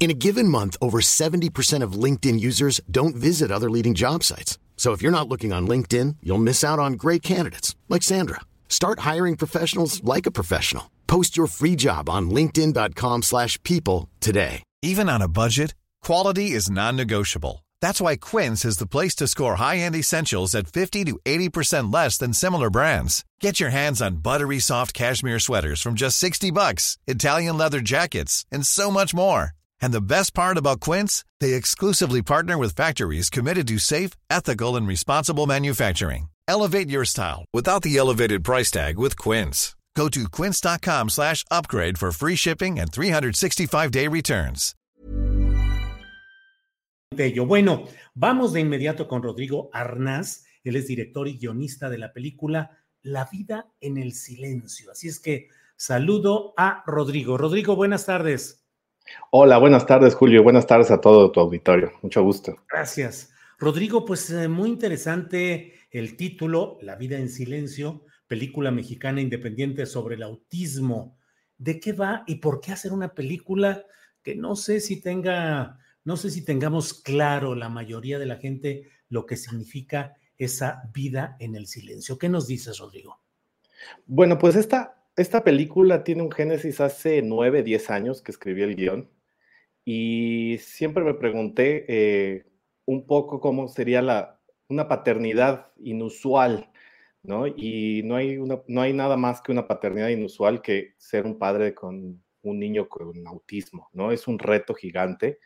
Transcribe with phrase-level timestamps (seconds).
[0.00, 4.56] In a given month, over 70% of LinkedIn users don't visit other leading job sites.
[4.76, 8.40] So if you're not looking on LinkedIn, you'll miss out on great candidates like Sandra.
[8.68, 10.88] Start hiring professionals like a professional.
[11.08, 14.62] Post your free job on linkedin.com/people today.
[14.82, 15.74] Even on a budget,
[16.06, 17.64] quality is non-negotiable.
[17.80, 22.18] That's why Quince is the place to score high-end essentials at 50 to 80% less
[22.18, 23.24] than similar brands.
[23.40, 28.44] Get your hands on buttery soft cashmere sweaters from just 60 bucks, Italian leather jackets,
[28.52, 29.57] and so much more.
[29.80, 34.76] And the best part about Quince, they exclusively partner with factories committed to safe, ethical,
[34.76, 36.28] and responsible manufacturing.
[36.48, 39.76] Elevate your style without the elevated price tag with Quince.
[39.98, 44.74] Go to quince.com slash upgrade for free shipping and 365-day returns.
[47.10, 47.46] Bello.
[47.46, 50.44] Bueno, vamos de inmediato con Rodrigo Arnaz.
[50.62, 54.92] Él es director y guionista de la película La vida en el silencio.
[54.92, 57.36] Así es que saludo a Rodrigo.
[57.36, 58.67] Rodrigo, buenas tardes.
[59.30, 60.42] Hola, buenas tardes, Julio.
[60.42, 61.92] Buenas tardes a todo tu auditorio.
[62.02, 62.56] Mucho gusto.
[62.70, 63.32] Gracias.
[63.58, 70.14] Rodrigo, pues eh, muy interesante el título, La vida en silencio, película mexicana independiente sobre
[70.14, 71.18] el autismo.
[71.56, 73.84] ¿De qué va y por qué hacer una película
[74.22, 78.88] que no sé si tenga, no sé si tengamos claro la mayoría de la gente
[79.08, 82.18] lo que significa esa vida en el silencio?
[82.18, 83.20] ¿Qué nos dices, Rodrigo?
[84.06, 88.76] Bueno, pues esta, esta película tiene un génesis hace nueve, diez años que escribí el
[88.76, 89.10] guion
[89.84, 92.46] y siempre me pregunté eh,
[92.84, 96.70] un poco cómo sería la, una paternidad inusual,
[97.22, 97.48] ¿no?
[97.48, 101.74] Y no hay, no hay nada más que una paternidad inusual que ser un padre
[101.74, 104.12] con un niño con autismo, ¿no?
[104.12, 105.40] Es un reto gigante.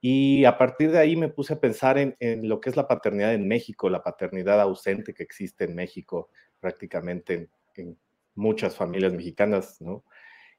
[0.00, 2.88] Y a partir de ahí me puse a pensar en, en lo que es la
[2.88, 7.98] paternidad en México, la paternidad ausente que existe en México prácticamente en, en
[8.34, 10.04] muchas familias mexicanas, ¿no?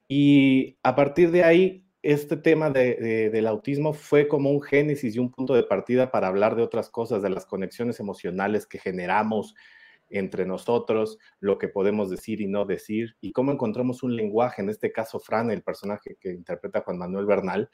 [0.08, 5.16] Y a partir de ahí, este tema de, de, del autismo fue como un génesis
[5.16, 8.80] y un punto de partida para hablar de otras cosas, de las conexiones emocionales que
[8.80, 9.56] generamos
[10.10, 14.70] entre nosotros, lo que podemos decir y no decir, y cómo encontramos un lenguaje, en
[14.70, 17.70] este caso Fran, el personaje que interpreta Juan Manuel Bernal,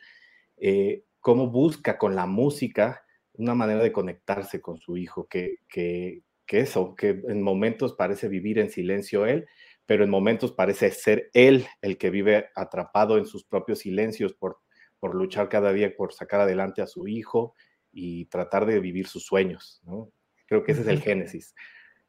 [0.58, 6.24] eh, cómo busca con la música una manera de conectarse con su hijo, que, que
[6.50, 9.46] eso, que en momentos parece vivir en silencio él,
[9.90, 14.60] pero en momentos parece ser él el que vive atrapado en sus propios silencios por,
[15.00, 17.56] por luchar cada día por sacar adelante a su hijo
[17.92, 19.82] y tratar de vivir sus sueños.
[19.84, 20.12] ¿no?
[20.46, 21.56] Creo que ese es el génesis.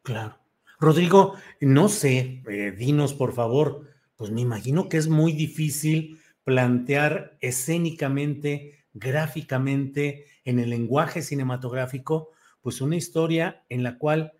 [0.02, 0.36] Claro.
[0.78, 7.38] Rodrigo, no sé, eh, dinos por favor, pues me imagino que es muy difícil plantear
[7.40, 12.28] escénicamente, gráficamente, en el lenguaje cinematográfico,
[12.60, 14.34] pues una historia en la cual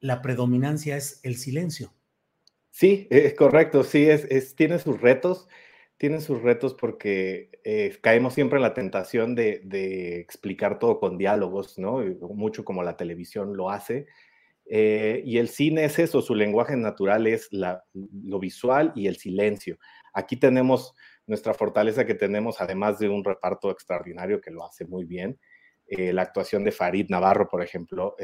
[0.00, 1.92] la predominancia es el silencio.
[2.78, 5.48] Sí, es correcto, sí, es, tiene sus retos,
[5.96, 11.78] tiene sus retos porque eh, caemos siempre en la tentación de, explicar todo con diálogos,
[11.78, 12.00] ¿no?
[12.34, 14.04] Mucho como la televisión lo hace.
[14.66, 19.78] Eh, y el cine es eso, su lenguaje natural es lo visual y el silencio.
[20.12, 20.94] Aquí tenemos
[21.26, 25.40] nuestra fortaleza que tenemos, además de un reparto extraordinario que lo hace muy bien.
[25.88, 28.16] Eh, la actuación de Farid Navarro, por ejemplo,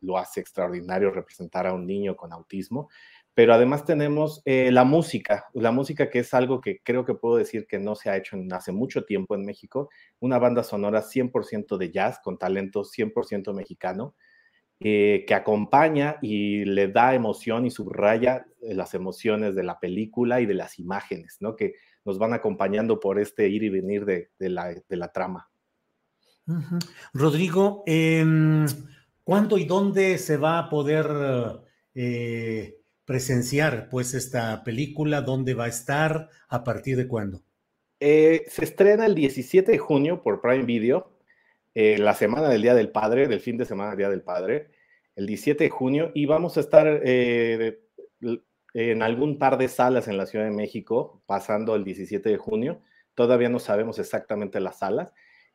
[0.00, 2.88] lo hace extraordinario representar a un niño con autismo
[3.34, 7.36] pero además tenemos eh, la música, la música que es algo que creo que puedo
[7.36, 9.90] decir que no se ha hecho en, hace mucho tiempo en México,
[10.20, 14.14] una banda sonora 100% de jazz con talento 100% mexicano,
[14.78, 20.40] eh, que acompaña y le da emoción y subraya eh, las emociones de la película
[20.40, 21.56] y de las imágenes, ¿no?
[21.56, 21.74] que
[22.04, 25.48] nos van acompañando por este ir y venir de, la, de la, trama.
[27.14, 28.22] Rodrigo, eh,
[29.24, 31.06] ¿cuándo y dónde se va a poder
[33.04, 35.20] presenciar pues esta película?
[35.20, 36.28] ¿Dónde va a estar?
[36.48, 37.42] ¿A partir de cuándo?
[38.00, 41.16] Eh, se estrena el 17 de junio por Prime Video,
[41.74, 44.70] eh, la semana del Día del Padre, del fin de semana del Día del Padre,
[45.16, 47.80] el 17 de junio, y vamos a estar eh,
[48.74, 52.82] en algún par de salas en la Ciudad de México, pasando el 17 de junio.
[53.14, 55.12] Todavía no sabemos exactamente las salas.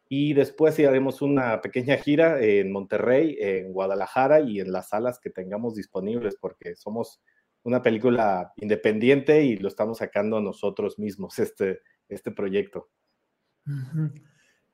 [0.07, 5.29] Y después haremos una pequeña gira en Monterrey, en Guadalajara y en las salas que
[5.29, 7.21] tengamos disponibles, porque somos
[7.63, 12.89] una película independiente y lo estamos sacando nosotros mismos, este, este proyecto.
[13.65, 14.23] Uh -huh.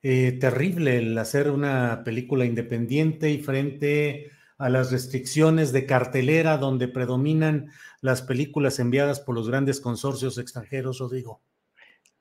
[0.03, 6.87] eh, terrible el hacer una película independiente y frente a las restricciones de cartelera donde
[6.87, 7.71] predominan
[8.01, 11.41] las películas enviadas por los grandes consorcios extranjeros, Rodrigo?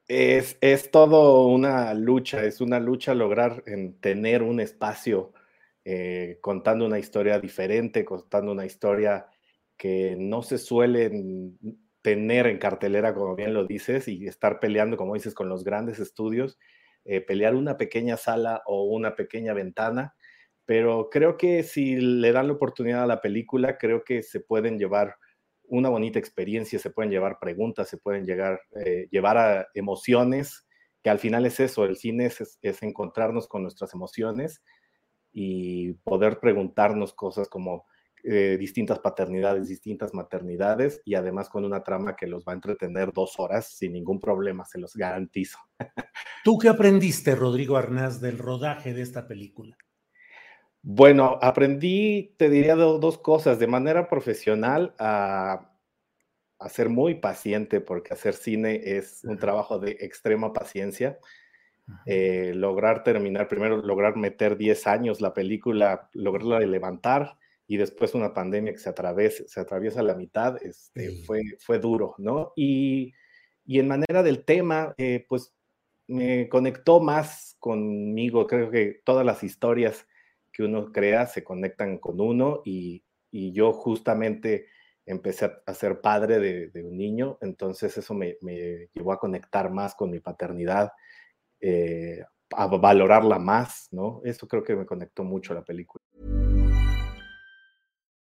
[0.06, 5.32] Es, es todo una lucha, es una lucha lograr en tener un espacio
[5.84, 9.26] eh, contando una historia diferente, contando una historia
[9.76, 11.58] que no se suelen
[12.02, 15.98] tener en cartelera, como bien lo dices, y estar peleando, como dices, con los grandes
[15.98, 16.58] estudios,
[17.04, 20.14] eh, pelear una pequeña sala o una pequeña ventana,
[20.66, 24.78] pero creo que si le dan la oportunidad a la película, creo que se pueden
[24.78, 25.16] llevar
[25.66, 30.66] una bonita experiencia, se pueden llevar preguntas, se pueden llegar, eh, llevar a emociones,
[31.02, 34.62] que al final es eso, el cine es, es, encontrarnos con nuestras emociones
[35.32, 37.86] y poder preguntarnos cosas como
[38.26, 43.12] eh, distintas paternidades, distintas maternidades y además con una trama que los va a entretener
[43.12, 45.58] dos horas sin ningún problema, se los garantizo.
[46.42, 49.76] ¿Tú qué aprendiste, Rodrigo Arnaz, del rodaje de esta película?
[50.80, 55.70] Bueno, aprendí, te diría dos cosas, de manera profesional a,
[56.70, 61.18] ser muy paciente, porque hacer cine es un trabajo de extrema paciencia.
[62.06, 68.34] Eh, lograr terminar, primero lograr meter 10 años la película, lograrla levantar y después una
[68.34, 72.52] pandemia que se atraviesa, se atraviesa la mitad, este, fue, fue duro, ¿no?
[72.56, 73.14] Y,
[73.66, 75.54] en manera del tema, eh, pues
[76.06, 80.06] me conectó más conmigo, creo que todas las historias
[80.52, 83.02] que uno crea se conectan con uno y,
[83.32, 84.68] yo justamente
[85.06, 86.38] empecé a, ser padre
[86.70, 88.36] de, un niño, entonces eso me,
[88.94, 90.92] llevó a conectar más con mi paternidad,
[91.60, 92.22] eh,
[92.52, 94.20] a valorarla más, ¿no?
[94.24, 96.03] Eso creo que me conectó mucho a la película.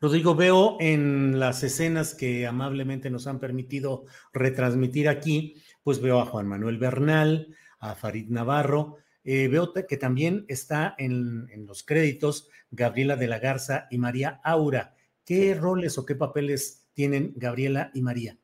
[0.00, 6.26] Rodrigo, veo en las escenas que amablemente nos han permitido retransmitir aquí, pues veo a
[6.26, 13.16] Juan Manuel Bernal, a Farid Navarro, eh, veo que también está en, los créditos Gabriela
[13.16, 14.94] de la Garza y María Aura.
[15.24, 18.38] ¿Qué roles o qué papeles tienen Gabriela y María?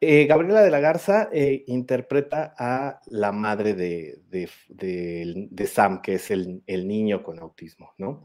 [0.00, 4.48] Eh, Gabriela de la Garza eh, interpreta a la madre de,
[5.66, 8.24] Sam, que es el, el, niño con autismo, ¿no?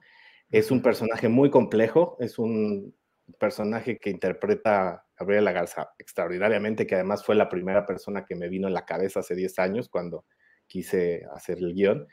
[0.50, 2.96] Es un personaje muy complejo, es un
[3.38, 8.68] personaje que interpreta Gabriela Garza extraordinariamente, que además fue la primera persona que me vino
[8.68, 10.26] en la cabeza hace 10 años cuando
[10.66, 12.08] quise hacer el guion.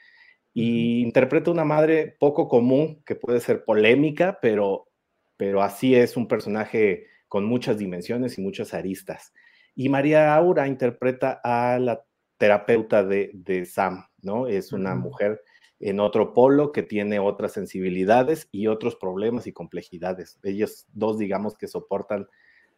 [0.53, 4.89] Y interpreta una madre poco común, que puede ser polémica, pero,
[5.37, 9.33] pero así es un personaje con muchas dimensiones y muchas aristas.
[9.75, 12.03] Y María Aura interpreta a la
[12.39, 14.47] terapeuta de, de Sam, ¿no?
[14.47, 15.43] Es una mujer
[15.81, 20.39] en otro polo que tiene otras sensibilidades y otros problemas y complejidades.
[20.43, 22.27] Ellos dos, digamos, que soportan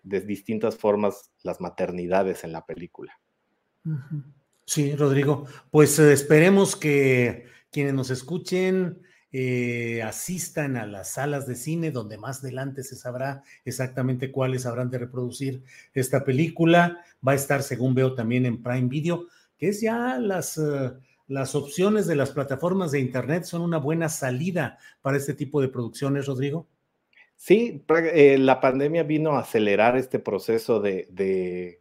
[0.03, 3.21] de distintas formas las maternidades en la película.
[4.65, 5.47] Sí, Rodrigo.
[5.71, 12.17] Pues eh, esperemos que quienes nos escuchen eh, asistan a las salas de cine donde
[12.17, 15.63] más adelante se sabrá exactamente cuáles habrán de reproducir
[15.95, 17.05] esta película.
[17.27, 19.27] Va a estar, según veo, también en Prime Video,
[19.57, 20.59] que es ya las...
[20.59, 20.93] Eh,
[21.29, 25.69] las opciones de las plataformas de Internet son una buena salida para este tipo de
[25.69, 26.67] producciones, Rodrigo?
[27.37, 31.81] Sí, eh, la pandemia vino a acelerar este proceso de, de,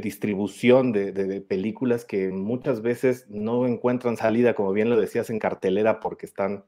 [0.00, 6.00] distribución de, películas que muchas veces no encuentran salida, como bien lo decías, en cartelera
[6.00, 6.64] porque están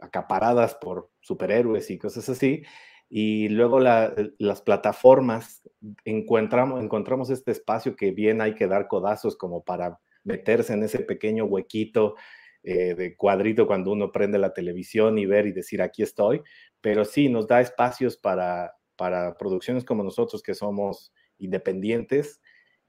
[0.00, 2.62] acaparadas por superhéroes y cosas así.
[3.08, 5.68] Y luego las plataformas
[6.04, 11.00] encontramos, encontramos este espacio que bien hay que dar codazos como para meterse en ese
[11.00, 12.14] pequeño huequito
[12.62, 16.42] eh, de cuadrito cuando uno prende la televisión y ver y decir aquí estoy,
[16.80, 22.40] pero sí nos da espacios para, para producciones como nosotros que somos independientes,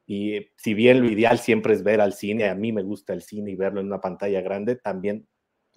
[0.05, 3.21] Y si bien lo ideal siempre es ver al cine, a mí me gusta el
[3.21, 5.27] cine y verlo en una pantalla grande, también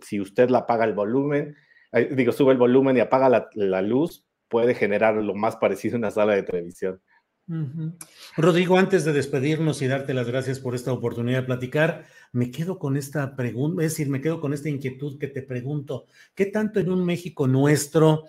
[0.00, 1.54] si usted la apaga el volumen,
[1.92, 5.94] eh, digo, sube el volumen y apaga la, la luz, puede generar lo más parecido
[5.96, 7.00] a una sala de televisión.
[8.36, 12.78] Rodrigo, antes de despedirnos y darte las gracias por esta oportunidad de platicar, me quedo
[12.78, 16.80] con esta pregunta, es decir, me quedo con esta inquietud que te pregunto, ¿qué tanto
[16.80, 18.24] en un México nuestro,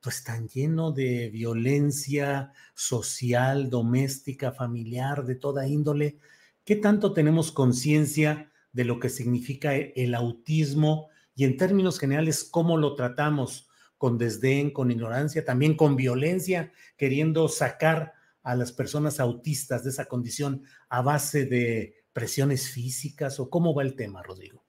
[0.00, 6.18] pues tan lleno de violencia social, doméstica, familiar, de toda índole,
[6.64, 12.76] qué tanto tenemos conciencia de lo que significa el autismo y en términos generales cómo
[12.76, 13.68] lo tratamos?
[14.02, 20.06] con desdén, con ignorancia, también con violencia, queriendo sacar a las personas autistas de esa
[20.06, 24.64] condición a base de presiones físicas o cómo va el tema, Rodrigo?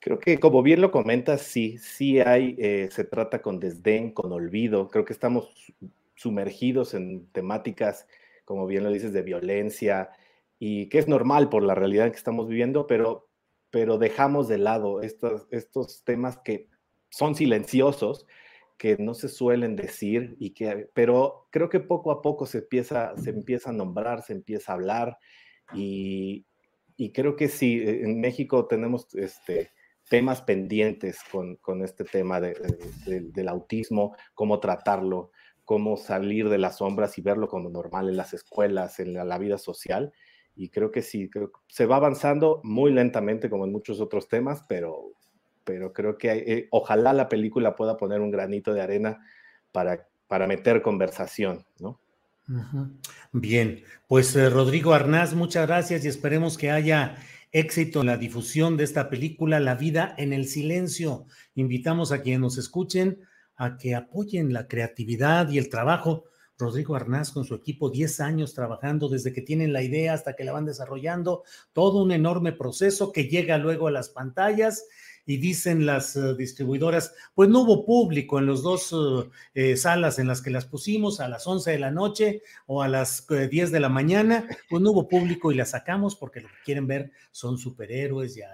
[0.00, 4.32] Creo que como bien lo comentas, sí, sí hay, eh, se trata con desdén, con
[4.32, 4.88] olvido.
[4.88, 5.72] Creo que estamos
[6.14, 8.06] sumergidos en temáticas,
[8.44, 10.10] como bien lo dices, de violencia
[10.58, 13.28] y que es normal por la realidad que estamos viviendo, pero,
[13.70, 16.68] pero dejamos de lado estos, estos temas que
[17.08, 18.26] son silenciosos,
[18.76, 23.16] que no se suelen decir y que, pero creo que poco a poco se empieza,
[23.16, 25.18] se empieza a nombrar, se empieza a hablar
[25.72, 26.46] y,
[26.96, 29.72] y creo que sí, e, en México tenemos este,
[30.08, 32.54] temas pendientes con, con este tema de,
[33.06, 35.30] del autismo, cómo tratarlo,
[35.64, 39.38] cómo salir de las sombras y verlo como normal en las escuelas, en la, la
[39.38, 40.12] vida social.
[40.56, 44.64] Y creo que sí, creo, se va avanzando muy lentamente como en muchos otros temas,
[44.68, 45.14] pero
[45.64, 49.26] pero creo que eh, ojalá la película pueda poner un granito de arena
[49.72, 52.00] para, para meter conversación, ¿no?
[53.32, 57.16] Bien, pues eh, Rodrigo Arnaz, muchas gracias y esperemos que haya
[57.52, 61.26] éxito en la difusión de esta película, La vida en el silencio.
[61.54, 63.20] Invitamos a quienes nos escuchen
[63.56, 66.24] a que apoyen la creatividad y el trabajo.
[66.58, 70.44] Rodrigo Arnaz con su equipo, 10 años trabajando desde que tienen la idea hasta que
[70.44, 74.84] la van desarrollando, todo un enorme proceso que llega luego a las pantallas
[75.26, 80.18] y dicen las eh, distribuidoras, pues no hubo público en las dos eh, eh, salas
[80.18, 83.70] en las que las pusimos a las 11 de la noche o a las 10
[83.70, 87.12] de la mañana, pues no hubo público y las sacamos porque lo que quieren ver
[87.30, 88.48] son superhéroes ya.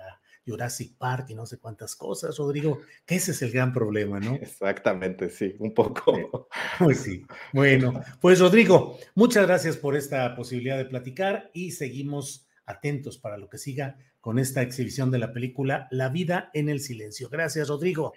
[0.47, 4.35] Jurassic Park y no sé cuántas cosas, Rodrigo, que ese es el gran problema, ¿no?
[4.35, 6.49] Exactamente, sí, un poco.
[6.79, 7.25] Pues sí.
[7.53, 13.49] Bueno, pues Rodrigo, muchas gracias por esta posibilidad de platicar y seguimos atentos para lo
[13.49, 17.29] que siga con esta exhibición de la película La vida en el silencio.
[17.29, 18.13] Gracias, Rodrigo.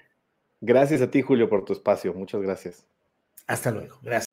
[0.62, 2.14] Gracias a ti, Julio, por tu espacio.
[2.14, 2.86] Muchas gracias.
[3.48, 4.00] Hasta luego.
[4.02, 4.33] Gracias.